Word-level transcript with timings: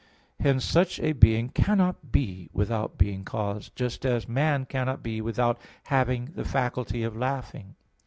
Hence 0.39 0.65
such 0.65 0.99
a 0.99 1.11
being 1.11 1.49
cannot 1.49 2.11
be 2.11 2.49
without 2.53 2.97
being 2.97 3.23
caused, 3.23 3.75
just 3.75 4.03
as 4.03 4.27
man 4.27 4.65
cannot 4.65 5.03
be 5.03 5.21
without 5.21 5.61
having 5.83 6.31
the 6.33 6.43
faculty 6.43 7.03
of 7.03 7.15
laughing. 7.15 7.75